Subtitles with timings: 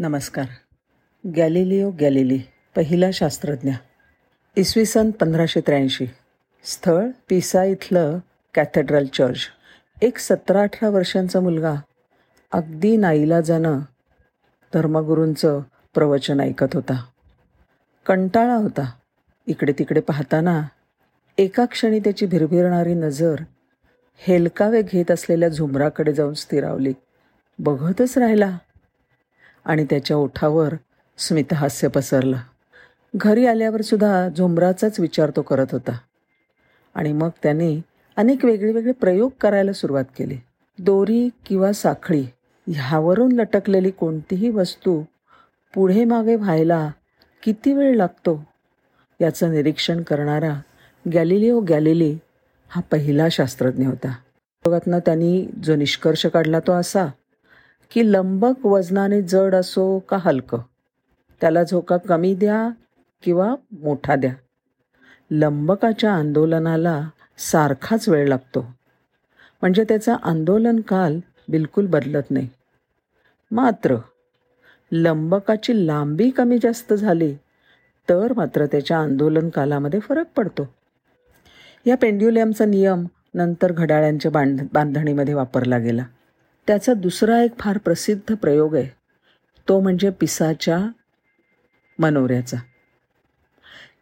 [0.00, 0.46] नमस्कार.
[1.36, 2.40] Galileo Galilei
[2.76, 3.70] पहिला शास्त्रज्ञ.
[4.56, 6.06] इसवी सन पंधराशे त्र्याऐंशी.
[6.64, 8.18] स्थळ पिसा इथलं
[8.54, 9.38] कॅथेड्रल चर्च.
[10.02, 11.74] एक सतरा अठरा वर्षांचा मुलगा.
[12.52, 13.78] अगदी नाईला जाणं
[14.74, 15.60] धर्मगुरूंचं
[15.94, 17.04] प्रवचन ऐकत होता.
[18.06, 18.90] कंटाळा होता.
[19.46, 20.62] इकडे तिकडे पाहताना
[21.38, 23.36] एका क्षणी त्याची भिरभिरणारी नजर
[24.18, 26.92] हेलकावे घेत असलेल्या झुमराकडे जाऊन स्थिरावली.
[27.58, 28.58] बघतच राहिला.
[29.68, 30.74] आणि त्याच्या ओठावर
[31.18, 32.36] स्मितहास्य पसरलं.
[33.16, 35.98] घरी आल्यावरसुद्धा झुमराचाच विचार तो करत होता.
[36.94, 37.80] आणि मग त्याने
[38.16, 40.38] अनेक वेगळे वेगळे प्रयोग करायला सुरुवात केली.
[40.78, 42.24] दोरी किंवा साखळी
[42.68, 45.02] ह्यावरून लटकलेली कोणतीही वस्तू
[45.74, 46.90] पुढे मागे व्हायला
[47.42, 48.44] किती वेळ लागतो
[49.20, 50.60] याचं निरीक्षण करणारा
[51.12, 52.18] गॅलिलिओ गॅलिली
[52.68, 54.08] हा पहिला शास्त्रज्ञ होता.
[54.08, 57.06] प्रयोगातनं त्यांनी जो निष्कर्ष काढला तो असा
[57.90, 60.58] की लंबक वजनाने जड असो का हलकं?
[61.40, 62.70] त्याला झोका कमी द्या
[63.22, 64.34] किंवा मोठा द्या.
[65.30, 68.60] लंबकाच्या आंदोलनाला सारखाच वेळ लागतो.
[69.60, 72.48] म्हणजे त्याचा आंदोलन काल बिलकुल बदलत नाही.
[73.50, 73.96] मात्र
[74.92, 77.34] लंबकाची लांबी कमी जास्त झाली
[78.08, 80.74] तर मात्र त्याच्या आंदोलन कालामध्ये फरक पडतो.
[81.86, 86.04] या पेंड्युलियमचा नियम नंतर घड्याळ्यांच्या बांध बांधणीमध्ये वापरला गेला.
[86.68, 88.88] त्याचा दुसरा एक फार प्रसिद्ध प्रयोग आहे.
[89.68, 90.78] तो म्हणजे पिसाच्या
[91.98, 92.56] मनोऱ्याचा.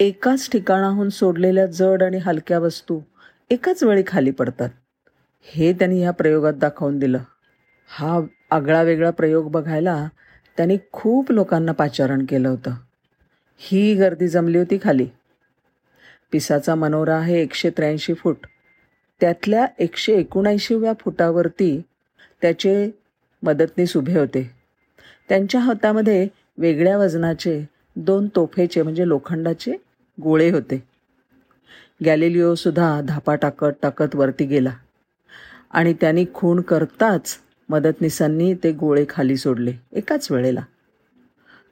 [0.00, 3.00] एकाच ठिकाणाहून सोडलेल्या जड आणि हलक्या वस्तू
[3.50, 4.68] एकाच वेळी खाली पडतात.
[5.42, 7.18] हे त्यांनी ह्या प्रयोगात दाखवून दिलं.
[7.88, 10.08] हा आगळा वेगळा प्रयोग बघायला
[10.56, 12.74] त्यांनी खूप लोकांना पाचारण केलं होतं.
[13.56, 15.06] ही गर्दी जमली होती खाली.
[16.32, 18.38] पिसाचा मनोरा आहे एकशे त्र्याऐंशी फूट.
[19.20, 21.82] त्यातल्या एकशे एकोणऐंशीव्या फुटावरती
[22.42, 22.90] त्याचे
[23.42, 24.50] मदतनीस उभे होते.
[25.28, 26.26] त्यांच्या हातामध्ये
[26.58, 27.64] वेगळ्या वजनाचे
[27.96, 29.76] दोन तोफेचे म्हणजे लोखंडाचे
[30.18, 30.82] गोळे होते.
[32.04, 34.70] गॅलिलिओसुद्धा धापा टाकत टाकत वरती गेला
[35.70, 37.36] आणि त्यांनी खूण करताच
[37.68, 40.60] मदतनीसांनी ते गोळे खाली सोडले एकाच वेळेला.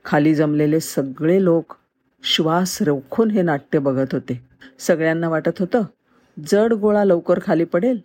[0.05, 1.77] खाली जमलेले सगळे लोक
[2.23, 4.41] श्वास रोखून हे नाट्य बघत होते.
[4.79, 5.83] सगळ्यांना वाटत होतं
[6.37, 7.99] जड गोळा लवकर खाली पडेल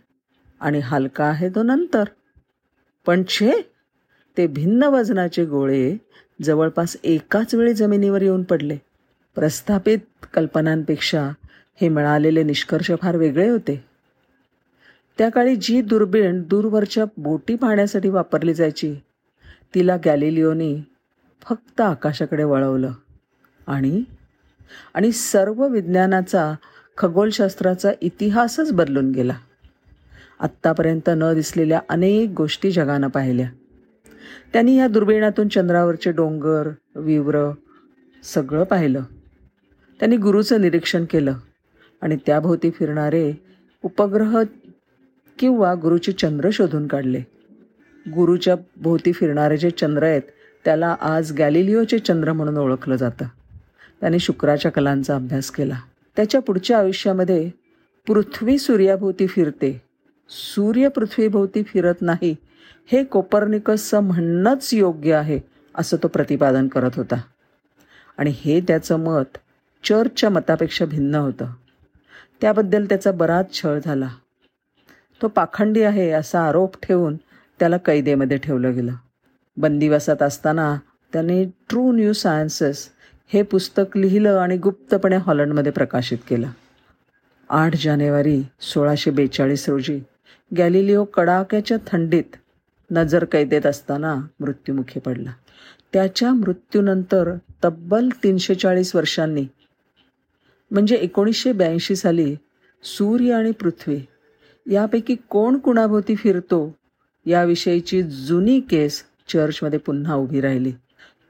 [0.59, 2.03] आणि हलका आहे तो नंतर.
[3.05, 3.51] पण छे
[4.37, 5.97] ते भिन्न वजनाचे गोळे
[6.41, 8.77] जवळपास एकाच वेळी जमिनीवर येऊन पडले.
[9.35, 9.99] प्रस्थापित
[10.33, 11.29] कल्पनांपेक्षा
[11.81, 13.85] हे मिळालेले निष्कर्ष फार वेगळे होते.
[15.17, 18.95] त्या काळी जी दुर्बीण दूरवरच्या बोटी पाहण्यासाठी वापरली जायची
[19.75, 20.81] तिला गॅलिलिओनी
[21.41, 22.91] फक्त आकाशाकडे वळवलं.
[23.67, 24.03] आणि
[24.93, 26.53] आणि सर्व विज्ञानाचा
[26.97, 29.33] खगोलशास्त्राचा इतिहासच बदलून गेला.
[30.39, 33.49] आत्तापर्यंत न दिसलेल्या अनेक गोष्टी जगानं पाहिल्या.
[34.53, 37.51] त्यांनी या दुर्बिणातून चंद्रावरचे डोंगर विवर
[38.23, 39.01] सगळं पाहिलं.
[39.99, 41.33] त्यांनी गुरुचं निरीक्षण केलं
[42.01, 43.33] आणि त्याभोवती फिरणारे
[43.83, 44.43] उपग्रह
[45.39, 47.19] किंवा गुरुचे चंद्र शोधून काढले.
[48.15, 50.21] गुरुच्या भोवती फिरणारे जे चंद्र आहेत
[50.65, 53.25] त्याला आज गॅलिलिओचे चंद्र म्हणून ओळखलं जातं.
[54.01, 55.79] त्याने शुक्राच्या कलांचा अभ्यास केला.
[56.15, 57.49] त्याच्या पुढच्या आयुष्यामध्ये
[58.07, 59.84] पृथ्वी सूर्याभोवती फिरते.
[60.29, 62.35] सूर्य पृथ्वीभोवती फिरत नाही.
[62.91, 65.39] हे कोपर्निकसचं म्हणणंच योग्य आहे
[65.75, 67.21] असं तो प्रतिपादन करत होता.
[68.17, 69.37] आणि हे त्याचं मत
[69.83, 71.45] चर्चच्या मतापेक्षा भिन्न होतं.
[72.41, 74.07] त्याबद्दल त्याचा बराच छळ झाला.
[75.21, 77.15] तो पाखंडी आहे असा आरोप ठेवून
[77.59, 78.93] त्याला कैदेमध्ये ठेवलं गेलं.
[79.57, 80.77] बंदिवासात असताना
[81.13, 82.89] त्याने ट्रू न्यू सायन्सेस
[83.27, 86.49] हे पुस्तक लिहिलं आणि गुप्तपणे हॉलंडमध्ये प्रकाशित केलं.
[87.49, 90.01] आठ जानेवारी सोळाशे बेचाळीस रोजी
[90.57, 92.35] गॅलिलिओ कडाक्याच्या थंडीत
[92.91, 95.31] नजर कैदेत असताना मृत्युमुखी पडला.
[95.93, 99.45] त्याच्या मृत्यूनंतर तब्बल तीनशे चाळीस वर्षांनी
[100.71, 102.35] म्हणजे एकोणीसशे ब्याऐंशी साली
[102.83, 103.99] सूर्य आणि पृथ्वी
[104.71, 106.75] यापैकी कोण कुणाभोवती फिरतो
[107.25, 110.73] याविषयीची जुनी केस चर्चमध्ये पुन्हा उभी राहिली.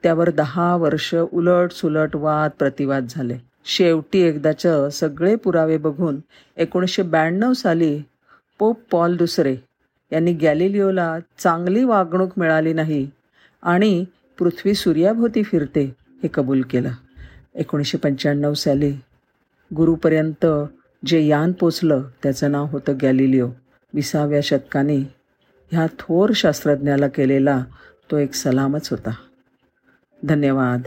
[0.04, 3.38] त्यावर दहा वर्ष उलट सुलट वाद प्रतिवाद झाले.
[3.66, 6.20] शेवटी एकदाचं सगळे पुरावे बघून
[6.58, 8.02] एकोणीसशे ब्याण्णव साली
[8.60, 9.58] पोप पॉल दुसरे
[10.12, 13.10] यांनी गॅलिलिओला चांगली वागणूक मिळाली नाही
[13.62, 14.06] आणि
[14.40, 16.92] पृथ्वी सूर्याभोवती फिरते हे कबूल केलं.
[17.56, 18.94] एकोणीसशे पंच्याण्णव साली
[19.76, 20.46] गुरुपर्यंत
[21.06, 23.48] जे यान पोचलं त्याचं नाव होतं गॅलिलिओ.
[23.94, 24.98] विसाव्या शतकाने
[25.72, 27.64] ह्या थोर शास्त्रज्ञाला केलेला
[28.12, 29.12] तो एक सलामच होता.
[30.24, 30.82] धन्यवाद.